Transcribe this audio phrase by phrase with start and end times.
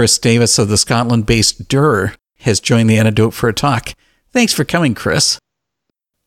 [0.00, 3.92] Chris Davis of the Scotland based Dürer has joined the antidote for a talk.
[4.32, 5.38] Thanks for coming, Chris.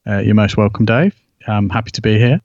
[0.08, 1.20] Uh, you're most welcome, Dave.
[1.48, 2.40] I'm happy to be here.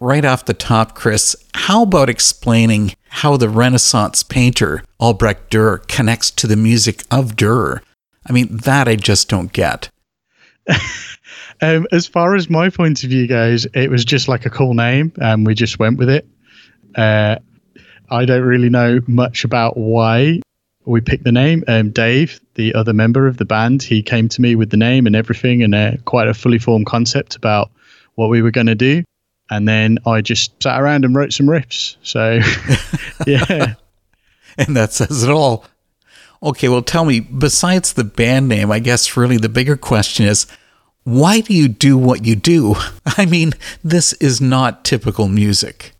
[0.00, 6.30] Right off the top, Chris, how about explaining how the Renaissance painter Albrecht Dürer connects
[6.30, 7.82] to the music of Dürer?
[8.24, 9.90] I mean, that I just don't get.
[11.60, 14.72] um, as far as my point of view goes, it was just like a cool
[14.72, 16.26] name, and we just went with it.
[16.94, 17.36] Uh,
[18.10, 20.40] I don't really know much about why
[20.84, 21.64] we picked the name.
[21.68, 25.06] Um, Dave, the other member of the band, he came to me with the name
[25.06, 27.70] and everything, and uh, quite a fully formed concept about
[28.14, 29.04] what we were going to do.
[29.50, 31.96] And then I just sat around and wrote some riffs.
[32.02, 32.40] So,
[33.26, 33.74] yeah.
[34.58, 35.64] and that says it all.
[36.42, 40.46] Okay, well, tell me, besides the band name, I guess really the bigger question is
[41.04, 42.76] why do you do what you do?
[43.06, 45.92] I mean, this is not typical music.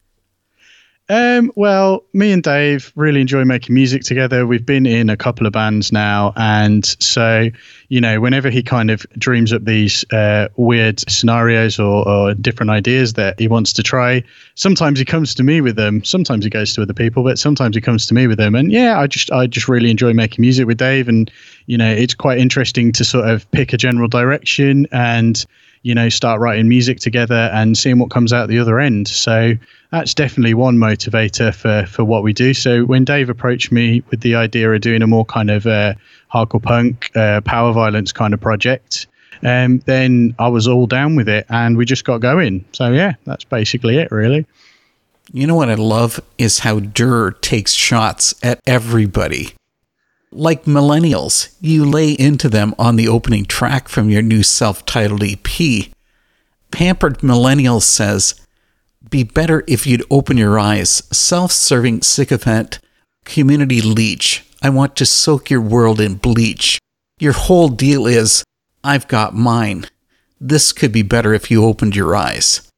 [1.11, 4.47] Um, well, me and Dave really enjoy making music together.
[4.47, 7.49] We've been in a couple of bands now, and so
[7.89, 12.69] you know, whenever he kind of dreams up these uh, weird scenarios or, or, different
[12.69, 14.23] ideas that he wants to try,
[14.55, 16.05] sometimes he comes to me with them.
[16.05, 18.55] Sometimes he goes to other people, but sometimes he comes to me with them.
[18.55, 21.31] And yeah, I just I just really enjoy making music with Dave, and
[21.65, 25.47] you know, it's quite interesting to sort of pick a general direction and
[25.83, 29.09] you know start writing music together and seeing what comes out the other end.
[29.09, 29.55] So
[29.91, 32.55] that's definitely one motivator for for what we do.
[32.55, 35.95] So when Dave approached me with the idea of doing a more kind of uh,
[36.33, 39.07] hardcore punk, uh, power violence kind of project,
[39.43, 42.65] um, then I was all down with it, and we just got going.
[42.73, 44.47] So yeah, that's basically it, really.
[45.33, 49.55] You know what I love is how Dürer takes shots at everybody.
[50.31, 55.23] Like millennials, you lay into them on the opening track from your new self titled
[55.23, 55.91] EP.
[56.71, 58.35] Pampered Millennial says,
[59.11, 61.03] be better if you'd open your eyes.
[61.13, 62.79] Self serving sycophant,
[63.25, 64.45] community leech.
[64.61, 66.79] I want to soak your world in bleach.
[67.19, 68.45] Your whole deal is,
[68.85, 69.87] I've got mine.
[70.41, 72.71] This could be better if you opened your eyes.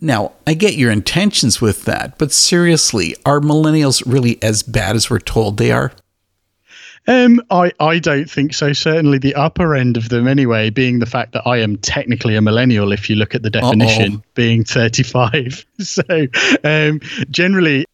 [0.00, 5.08] Now, I get your intentions with that, but seriously, are millennials really as bad as
[5.08, 5.92] we're told they are?
[7.08, 8.72] Um, I, I don't think so.
[8.72, 12.42] Certainly the upper end of them, anyway, being the fact that I am technically a
[12.42, 14.22] millennial, if you look at the definition, Uh-oh.
[14.34, 15.66] being 35.
[15.80, 16.02] so
[16.62, 17.86] um, generally,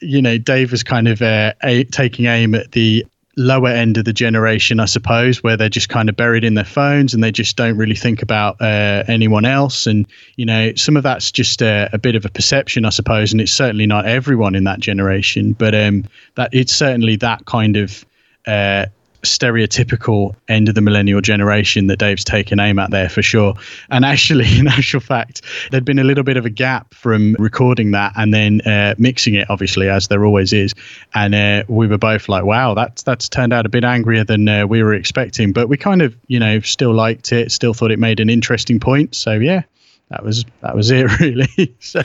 [0.00, 3.06] you know, Dave was kind of uh, a, taking aim at the
[3.36, 6.64] lower end of the generation, I suppose, where they're just kind of buried in their
[6.64, 9.86] phones and they just don't really think about uh, anyone else.
[9.86, 10.06] And,
[10.36, 13.40] you know, some of that's just a, a, bit of a perception, I suppose, and
[13.40, 16.04] it's certainly not everyone in that generation, but um,
[16.36, 18.04] that it's certainly that kind of
[18.46, 18.86] uh,
[19.24, 23.54] stereotypical end of the millennial generation that Dave's taken aim at there for sure.
[23.90, 27.90] And actually, in actual fact, there'd been a little bit of a gap from recording
[27.90, 30.74] that and then uh, mixing it, obviously, as there always is.
[31.14, 34.48] And uh, we were both like, "Wow, that's that's turned out a bit angrier than
[34.48, 37.90] uh, we were expecting." But we kind of, you know, still liked it, still thought
[37.90, 39.14] it made an interesting point.
[39.14, 39.62] So yeah,
[40.10, 41.74] that was that was it, really.
[41.80, 42.02] so.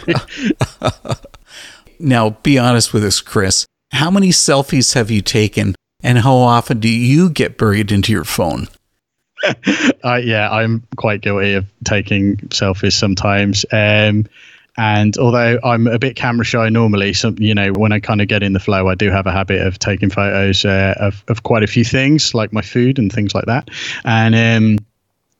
[2.00, 3.66] now, be honest with us, Chris.
[3.91, 8.24] How many selfies have you taken and how often do you get buried into your
[8.24, 8.68] phone?
[10.04, 13.66] uh, yeah, I'm quite guilty of taking selfies sometimes.
[13.72, 14.28] Um,
[14.78, 18.30] and although I'm a bit camera shy normally, some you know when I kind of
[18.30, 21.44] get in the flow, I do have a habit of taking photos uh, of of
[21.44, 23.70] quite a few things, like my food and things like that.
[24.06, 24.86] And um,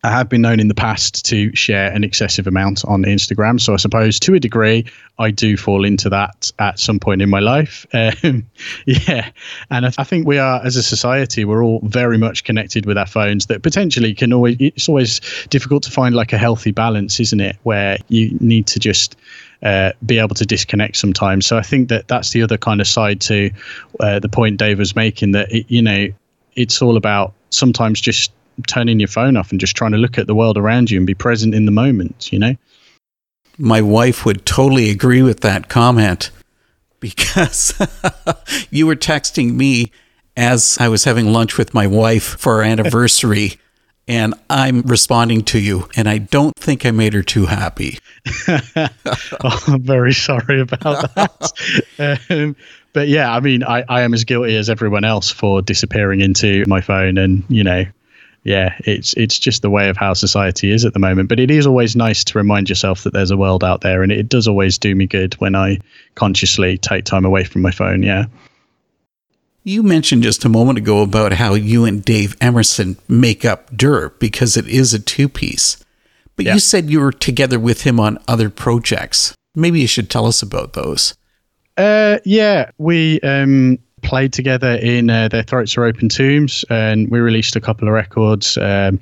[0.04, 3.60] I have been known in the past to share an excessive amount on Instagram.
[3.60, 4.86] So I suppose to a degree,
[5.18, 7.86] I do fall into that at some point in my life.
[8.24, 8.46] Um,
[8.86, 9.30] yeah.
[9.70, 12.86] And I, th- I, think we are, as a society, we're all very much connected
[12.86, 16.72] with our phones that potentially can always, it's always difficult to find like a healthy
[16.72, 17.58] balance, isn't it?
[17.64, 19.16] Where you need to just.
[19.62, 21.46] Uh, be able to disconnect sometimes.
[21.46, 23.52] So I think that that's the other kind of side to
[24.00, 26.08] uh, the point Dave was making that it, you know
[26.56, 28.32] it's all about sometimes just
[28.68, 31.08] turning your phone off and just trying to look at the world around you and
[31.08, 32.56] be present in the moment, you know?
[33.58, 36.32] My wife would totally agree with that comment
[37.00, 37.74] because
[38.70, 39.92] you were texting me
[40.38, 43.54] as I was having lunch with my wife for our anniversary.
[44.10, 48.00] and I'm responding to you, and I don't think I made her too happy.
[48.48, 52.24] oh, I'm very sorry about that.
[52.30, 52.56] um,
[52.92, 56.66] but yeah, I mean, I, I am as guilty as everyone else for disappearing into
[56.68, 57.86] my phone and, you know,
[58.44, 61.30] yeah, it's it's just the way of how society is at the moment.
[61.30, 64.12] But it is always nice to remind yourself that there's a world out there, and
[64.12, 65.80] it does always do me good when I
[66.16, 68.04] consciously take time away from my phone.
[68.04, 68.26] Yeah.
[69.64, 74.18] You mentioned just a moment ago about how you and Dave Emerson make up Dürer
[74.18, 75.78] because it is a two piece.
[76.38, 76.54] But yeah.
[76.54, 79.36] you said you were together with him on other projects.
[79.54, 81.14] Maybe you should tell us about those.
[81.76, 87.20] Uh, yeah, we um, played together in uh, Their Throats Are Open Tombs, and we
[87.20, 89.00] released a couple of records um,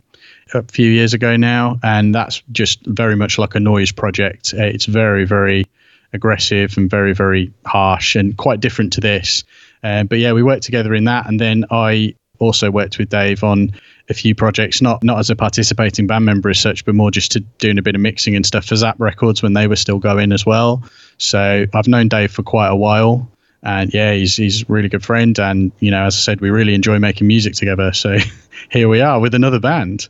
[0.54, 4.54] a few years ago now, and that's just very much like a noise project.
[4.58, 5.66] Uh, it's very, very
[6.14, 9.44] aggressive and very, very harsh and quite different to this.
[9.84, 13.44] Uh, but yeah, we worked together in that, and then I also worked with Dave
[13.44, 13.72] on
[14.10, 17.32] a few projects, not not as a participating band member as such, but more just
[17.32, 20.00] to doing a bit of mixing and stuff for Zap Records when they were still
[20.00, 20.84] going as well.
[21.18, 23.30] So I've known Dave for quite a while,
[23.68, 26.50] and yeah, he's he's a really good friend, and you know, as I said, we
[26.50, 27.92] really enjoy making music together.
[27.92, 28.18] So
[28.72, 30.08] here we are with another band.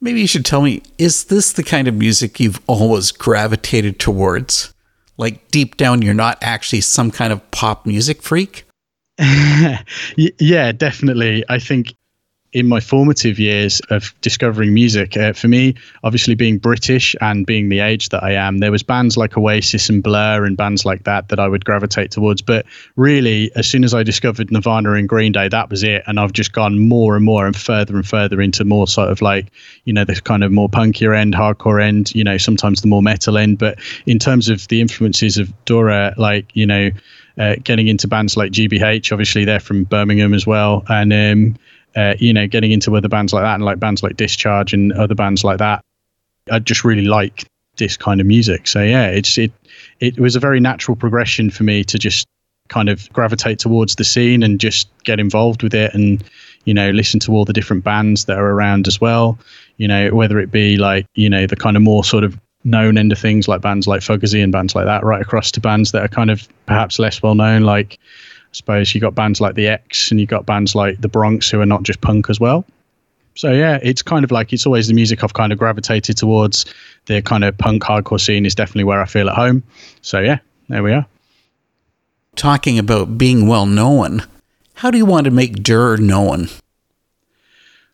[0.00, 4.74] Maybe you should tell me: Is this the kind of music you've always gravitated towards?
[5.16, 8.64] Like deep down, you're not actually some kind of pop music freak.
[10.16, 11.44] yeah, definitely.
[11.48, 11.94] I think
[12.52, 17.68] in my formative years of discovering music, uh, for me, obviously being British and being
[17.68, 21.04] the age that I am, there was bands like Oasis and Blur and bands like
[21.04, 22.40] that that I would gravitate towards.
[22.40, 22.64] But
[22.96, 26.02] really, as soon as I discovered Nirvana and Green Day, that was it.
[26.06, 29.20] And I've just gone more and more and further and further into more sort of
[29.20, 29.52] like,
[29.84, 33.02] you know, the kind of more punkier end, hardcore end, you know, sometimes the more
[33.02, 33.58] metal end.
[33.58, 36.90] But in terms of the influences of Dürer, like, you know,
[37.38, 39.12] uh, getting into bands like GBH.
[39.12, 41.56] Obviously, they're from Birmingham as well, and um,
[41.96, 44.92] uh, you know, getting into other bands like that, and like bands like Discharge and
[44.92, 45.82] other bands like that.
[46.50, 47.46] I just really like
[47.76, 48.66] this kind of music.
[48.66, 49.52] So yeah, it's it
[50.00, 52.26] it was a very natural progression for me to just
[52.68, 56.22] kind of gravitate towards the scene and just get involved with it and
[56.66, 59.38] you know listen to all the different bands that are around as well
[59.78, 62.98] you know whether it be like you know the kind of more sort of known
[62.98, 65.92] end of things like bands like Fugazi and bands like that, right across to bands
[65.92, 67.62] that are kind of perhaps less well known.
[67.62, 67.98] Like
[68.50, 71.50] I suppose you got bands like the X and you got bands like the Bronx
[71.50, 72.64] who are not just punk as well.
[73.34, 76.66] So yeah, it's kind of like it's always the music I've kind of gravitated towards.
[77.06, 79.62] The kind of punk hardcore scene is definitely where I feel at home.
[80.02, 81.06] So yeah, there we are.
[82.34, 84.22] Talking about being well known,
[84.74, 86.48] how do you want to make Dürer known?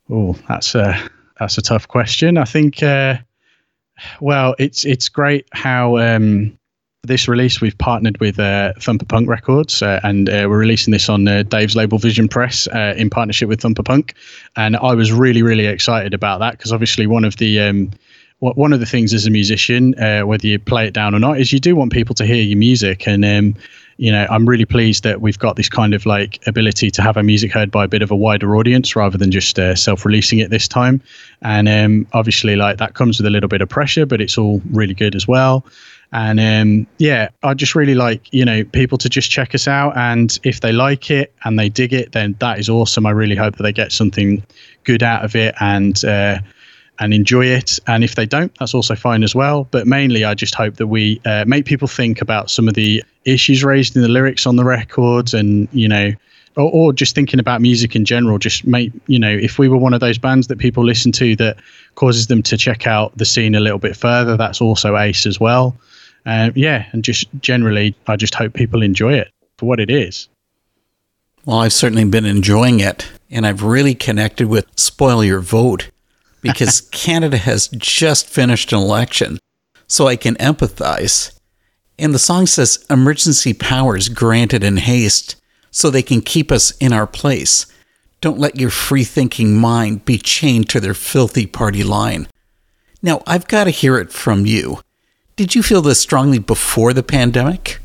[0.09, 2.39] Oh, that's a that's a tough question.
[2.39, 3.19] I think uh,
[4.21, 6.59] well, it's it's great how um,
[7.07, 11.09] this release we've partnered with uh, Thumper Punk Records, uh, and uh, we're releasing this
[11.09, 14.15] on uh, Dave's label Vision Press uh, in partnership with Thumper Punk.
[14.57, 17.91] And I was really really excited about that because obviously one of the um,
[18.41, 21.39] one of the things as a musician, uh, whether you play it down or not,
[21.39, 23.07] is you do want people to hear your music.
[23.07, 23.55] And um,
[23.97, 27.17] you know, I'm really pleased that we've got this kind of like ability to have
[27.17, 30.51] our music heard by a bit of a wider audience rather than just self-releasing it
[30.51, 31.01] this time.
[31.43, 34.61] And um, obviously, like that comes with a little bit of pressure, but it's all
[34.73, 35.65] really good as well.
[36.15, 39.97] And um, yeah, I just really like you know people to just check us out,
[39.97, 43.05] and if they like it and they dig it, then that is awesome.
[43.05, 44.41] I really hope that they get something
[44.85, 46.39] good out of it, and uh,
[47.01, 47.81] and enjoy it.
[47.89, 49.67] And if they don't, that's also fine as well.
[49.73, 53.03] But mainly, I just hope that we uh, make people think about some of the
[53.25, 56.13] issues raised in the lyrics on the records, and you know,
[56.57, 58.39] or, or just thinking about music in general.
[58.39, 61.35] Just make you know, if we were one of those bands that people listen to
[61.37, 61.57] that
[61.97, 65.41] causes them to check out the scene a little bit further, that's also ace as
[65.41, 65.77] well.
[66.27, 70.29] Uh, yeah, and just generally, I just hope people enjoy it for what it is.
[71.45, 75.91] Well, I've certainly been enjoying it, and I've really connected with Spoil Your Vote
[76.41, 79.39] because Canada has just finished an election,
[79.87, 81.39] so I can empathize.
[81.99, 85.37] And the song says emergency powers granted in haste
[85.71, 87.67] so they can keep us in our place.
[88.21, 92.27] Don't let your free thinking mind be chained to their filthy party line.
[93.03, 94.81] Now, I've got to hear it from you.
[95.37, 97.81] Did you feel this strongly before the pandemic?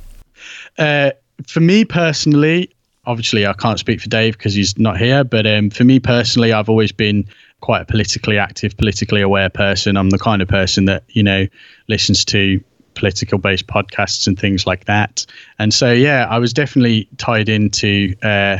[0.78, 1.12] Uh,
[1.48, 2.70] for me personally,
[3.06, 6.54] obviously I can't speak for Dave because he's not here, but um, for me personally,
[6.54, 7.26] I've always been
[7.62, 9.98] quite a politically active, politically aware person.
[9.98, 11.48] I'm the kind of person that, you know,
[11.88, 12.64] listens to
[12.94, 15.26] political based podcasts and things like that.
[15.58, 18.60] And so, yeah, I was definitely tied into uh,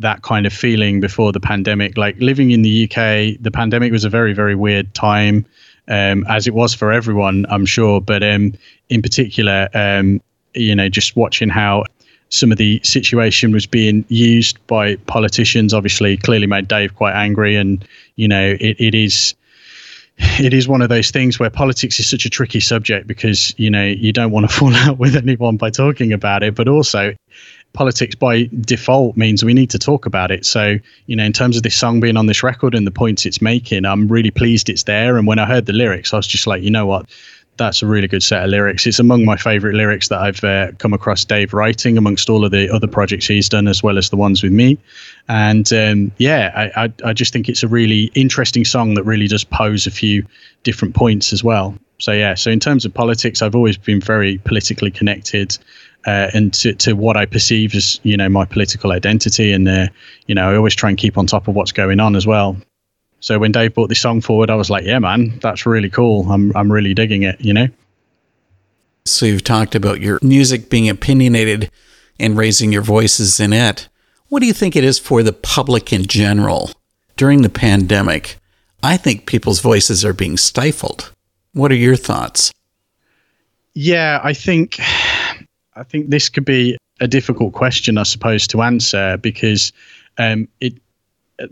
[0.00, 1.96] that kind of feeling before the pandemic.
[1.96, 5.46] Like living in the UK, the pandemic was a very, very weird time,
[5.88, 8.00] um, as it was for everyone, I'm sure.
[8.00, 8.54] But um,
[8.88, 10.20] in particular, um,
[10.54, 11.84] you know, just watching how
[12.30, 17.56] some of the situation was being used by politicians obviously clearly made Dave quite angry
[17.56, 17.84] and
[18.16, 19.34] you know it, it is
[20.18, 23.70] it is one of those things where politics is such a tricky subject because you
[23.70, 27.14] know you don't want to fall out with anyone by talking about it but also
[27.72, 31.56] politics by default means we need to talk about it so you know in terms
[31.56, 34.68] of this song being on this record and the points it's making i'm really pleased
[34.68, 37.08] it's there and when i heard the lyrics i was just like you know what
[37.58, 38.86] that's a really good set of lyrics.
[38.86, 42.52] It's among my favorite lyrics that I've uh, come across Dave writing amongst all of
[42.52, 44.78] the other projects he's done, as well as the ones with me.
[45.28, 49.26] And um, yeah, I, I, I, just think it's a really interesting song that really
[49.26, 50.24] does pose a few
[50.62, 51.74] different points as well.
[51.98, 55.58] So yeah, so in terms of politics, I've always been very politically connected.
[56.06, 59.88] Uh, and to, to what I perceive as you know my political identity, and uh,
[60.26, 62.56] you know I always try and keep on top of what's going on as well.
[63.20, 66.30] So when Dave brought this song forward, I was like, yeah, man, that's really cool.
[66.30, 67.68] I'm I'm really digging it, you know.
[69.04, 71.70] So you've talked about your music being opinionated
[72.20, 73.88] and raising your voices in it.
[74.28, 76.70] What do you think it is for the public in general
[77.16, 78.38] during the pandemic?
[78.82, 81.12] I think people's voices are being stifled.
[81.52, 82.52] What are your thoughts?
[83.74, 84.78] Yeah, I think
[85.78, 89.72] I think this could be a difficult question, I suppose, to answer because
[90.18, 90.74] um, it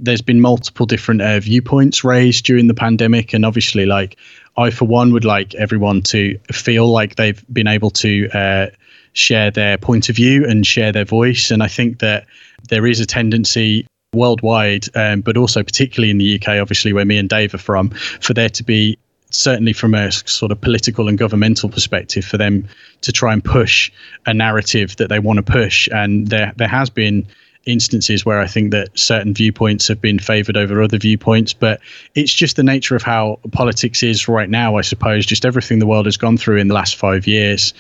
[0.01, 4.17] there's been multiple different uh, viewpoints raised during the pandemic, and obviously, like
[4.57, 8.67] I for one would like everyone to feel like they've been able to uh,
[9.13, 12.27] share their point of view and share their voice, and I think that
[12.69, 17.19] there is a tendency worldwide, um, but also particularly in the UK, obviously where me
[17.19, 18.99] and Dave are from, for there to be
[19.31, 22.69] certainly from a sort of political and governmental perspective for them
[23.01, 23.91] to try and push
[24.27, 25.89] a narrative that they want to push.
[25.93, 27.27] And there there has been
[27.67, 31.81] instances where I think that certain viewpoints have been favored over other viewpoints but
[32.15, 35.87] it's just the nature of how politics is right now I suppose just everything the
[35.87, 37.75] world has gone through in the last 5 years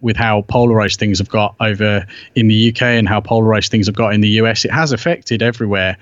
[0.00, 3.96] with how polarized things have got over in the UK and how polarized things have
[3.96, 5.96] got in the US it has affected everywhere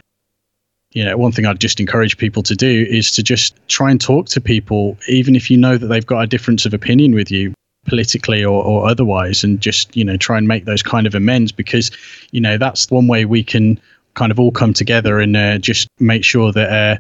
[0.93, 4.01] you know, one thing I'd just encourage people to do is to just try and
[4.01, 7.31] talk to people, even if you know that they've got a difference of opinion with
[7.31, 7.53] you
[7.87, 11.53] politically or, or otherwise, and just, you know, try and make those kind of amends
[11.53, 11.91] because,
[12.31, 13.81] you know, that's one way we can
[14.15, 16.97] kind of all come together and uh, just make sure that uh,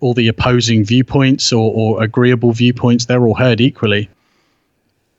[0.00, 4.08] all the opposing viewpoints or, or agreeable viewpoints, they're all heard equally.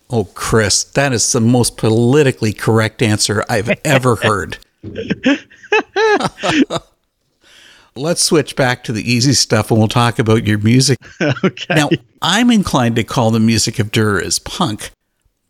[0.09, 4.57] Oh, Chris, that is the most politically correct answer I've ever heard.
[7.99, 10.97] let's switch back to the easy stuff and we'll talk about your music.
[11.43, 11.75] okay.
[11.75, 11.89] Now,
[12.21, 14.91] I'm inclined to call the music of Dürer as punk,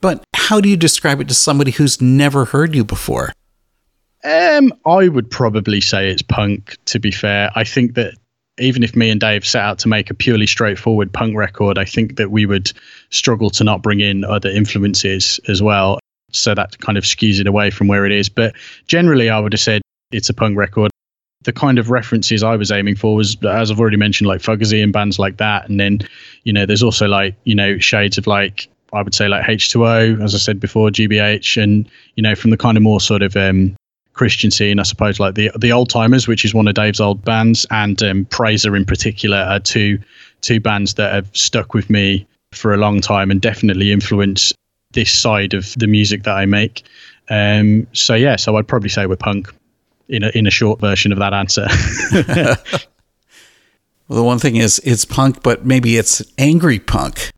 [0.01, 3.31] but how do you describe it to somebody who's never heard you before?
[4.23, 7.51] Um, I would probably say it's punk, to be fair.
[7.55, 8.15] I think that
[8.57, 11.85] even if me and Dave set out to make a purely straightforward punk record, I
[11.85, 12.73] think that we would
[13.09, 15.99] struggle to not bring in other influences as well.
[16.33, 18.27] So that kind of skews it away from where it is.
[18.27, 18.55] But
[18.87, 20.91] generally, I would have said it's a punk record
[21.43, 24.83] the kind of references I was aiming for was, as I've already mentioned, like Fugazi
[24.83, 25.69] and bands like that.
[25.69, 25.99] And then,
[26.43, 30.21] you know, there's also like, you know, shades of like, I would say like H2O,
[30.21, 33.37] as I said before, GBH, and, you know, from the kind of more sort of
[33.37, 33.75] um,
[34.13, 37.23] Christian scene, I suppose, like the the Old Timers, which is one of Dave's old
[37.23, 39.97] bands, and um, Praiser in particular are two
[40.41, 44.51] two bands that have stuck with me for a long time and definitely influence
[44.91, 46.83] this side of the music that I make.
[47.29, 49.53] Um, so yeah, so I'd probably say we're punk
[50.09, 51.67] in a in a short version of that answer.
[54.07, 57.31] well, the one thing is it's punk, but maybe it's angry punk.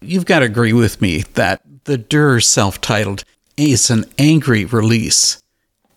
[0.00, 3.24] You've got to agree with me that the Dürer self-titled
[3.56, 5.42] is an angry release.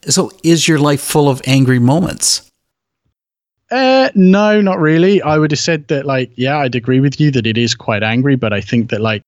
[0.08, 2.50] So, is your life full of angry moments?
[3.70, 5.22] Uh, no, not really.
[5.22, 8.02] I would have said that, like, yeah, I'd agree with you that it is quite
[8.02, 9.22] angry, but I think that, like,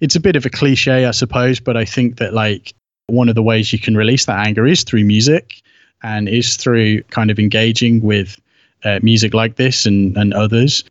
[0.00, 1.60] it's a bit of a cliche, I suppose.
[1.60, 2.74] But I think that, like,
[3.06, 5.62] one of the ways you can release that anger is through music
[6.02, 8.40] and is through kind of engaging with
[8.84, 10.84] uh, music like this and, and others.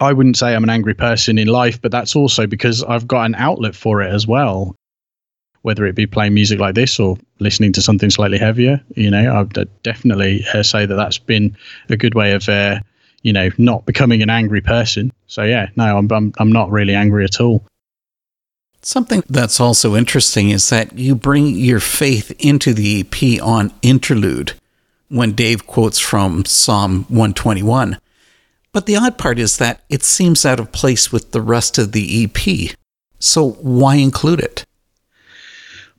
[0.00, 3.26] I wouldn't say I'm an angry person in life, but that's also because I've got
[3.26, 4.74] an outlet for it as well.
[5.62, 9.34] Whether it be playing music like this or listening to something slightly heavier, you know,
[9.34, 11.56] I'd definitely uh, say that that's been
[11.88, 12.80] a good way of, uh,
[13.22, 15.10] you know, not becoming an angry person.
[15.26, 17.64] So yeah, no, I'm, I'm I'm not really angry at all.
[18.84, 24.52] Something that's also interesting is that you bring your faith into the EP on Interlude
[25.08, 27.98] when Dave quotes from Psalm 121.
[28.72, 31.92] But the odd part is that it seems out of place with the rest of
[31.92, 32.76] the EP.
[33.20, 34.66] So why include it?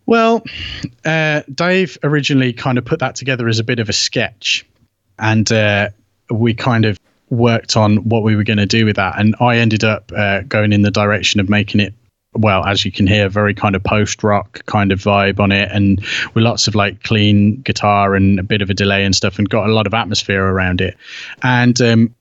[0.05, 0.43] Well,
[1.03, 4.63] uh, Dave originally kind of put that together as a bit of a sketch.
[5.17, 5.89] And uh,
[6.29, 6.99] we kind of
[7.31, 9.19] worked on what we were going to do with that.
[9.19, 11.95] And I ended up uh, going in the direction of making it
[12.35, 15.69] well, as you can hear, very kind of post rock kind of vibe on it,
[15.71, 15.99] and
[16.33, 19.49] with lots of like clean guitar and a bit of a delay and stuff, and
[19.49, 20.97] got a lot of atmosphere around it.
[21.43, 22.15] And um,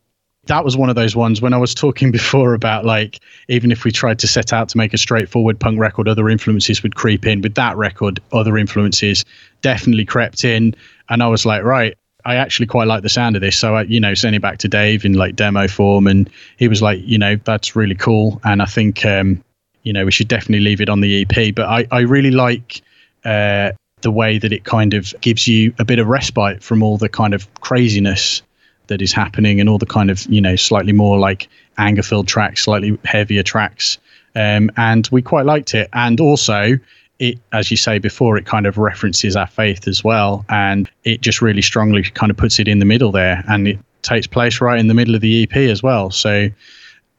[0.46, 3.84] that was one of those ones when I was talking before about like even if
[3.84, 7.26] we tried to set out to make a straightforward punk record, other influences would creep
[7.26, 7.40] in.
[7.40, 9.24] With that record, other influences
[9.62, 10.74] definitely crept in,
[11.08, 11.96] and I was like, right.
[12.26, 13.58] I actually quite like the sound of this.
[13.58, 16.80] So, I, you know, sending back to Dave in like demo form, and he was
[16.80, 18.40] like, you know, that's really cool.
[18.44, 19.44] And I think, um,
[19.84, 21.54] you know, we should definitely leave it on the EP.
[21.54, 22.82] But I, I really like
[23.24, 23.72] uh,
[24.02, 27.08] the way that it kind of gives you a bit of respite from all the
[27.08, 28.42] kind of craziness
[28.88, 31.48] that is happening and all the kind of, you know, slightly more like
[31.78, 33.98] anger filled tracks, slightly heavier tracks.
[34.34, 35.88] Um, and we quite liked it.
[35.92, 36.78] And also,
[37.18, 41.20] it, as you say before, it kind of references our faith as well, and it
[41.20, 44.60] just really strongly kind of puts it in the middle there, and it takes place
[44.60, 46.10] right in the middle of the EP as well.
[46.10, 46.48] So,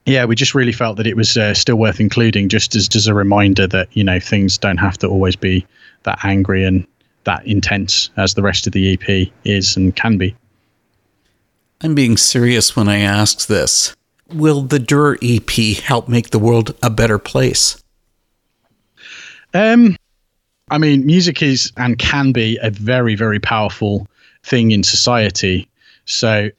[0.06, 3.08] yeah, we just really felt that it was uh, still worth including, just as as
[3.08, 5.66] a reminder that you know things don't have to always be
[6.04, 6.86] that angry and
[7.24, 10.36] that intense as the rest of the EP is and can be.
[11.82, 13.96] I'm being serious when I ask this.
[14.30, 17.84] Will the Dürer EP help make the world a better place?
[19.54, 19.96] Um,
[20.70, 24.08] I mean, music is and can be a very, very powerful
[24.44, 25.68] thing in society.
[26.06, 26.50] So,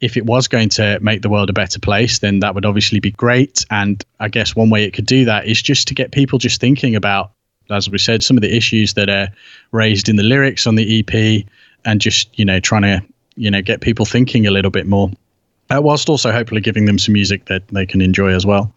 [0.00, 3.00] if it was going to make the world a better place, then that would obviously
[3.00, 3.64] be great.
[3.70, 6.60] And I guess one way it could do that is just to get people just
[6.60, 7.32] thinking about,
[7.70, 9.28] as we said, some of the issues that are
[9.72, 11.44] raised in the lyrics on the EP,
[11.84, 13.02] and just you know trying to
[13.36, 15.10] you know get people thinking a little bit more,
[15.70, 18.72] uh, whilst also hopefully giving them some music that they can enjoy as well.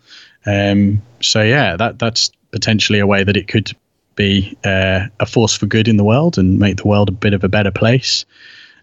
[0.46, 3.72] Um, so yeah, that that's potentially a way that it could
[4.16, 7.34] be uh, a force for good in the world and make the world a bit
[7.34, 8.26] of a better place.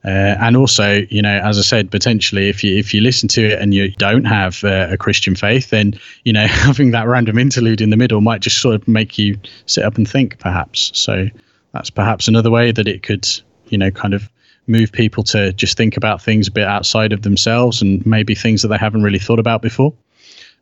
[0.05, 3.47] Uh, and also, you know, as I said, potentially, if you if you listen to
[3.47, 7.39] it and you don't have uh, a Christian faith, then you know having that random
[7.39, 10.93] interlude in the middle might just sort of make you sit up and think, perhaps.
[10.95, 11.27] So
[11.73, 13.29] that's perhaps another way that it could,
[13.69, 14.31] you know, kind of
[14.69, 18.63] move people to just think about things a bit outside of themselves and maybe things
[18.63, 19.93] that they haven't really thought about before.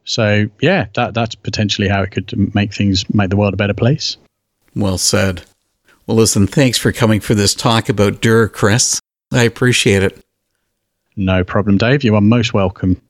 [0.04, 3.74] So yeah, that that's potentially how it could make things make the world a better
[3.74, 4.16] place.
[4.74, 5.42] Well said.
[6.06, 9.00] Well, listen, thanks for coming for this talk about Dürer, Chris.
[9.32, 10.24] I appreciate it.
[11.16, 12.04] No problem, Dave.
[12.04, 13.00] You are most welcome.